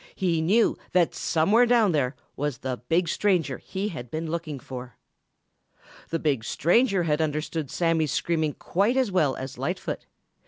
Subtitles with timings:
[0.15, 4.97] He knew that somewhere down there was the big stranger he had been looking for.
[6.09, 10.07] The big stranger had understood Sammy's screaming quite as well as Lightfoot.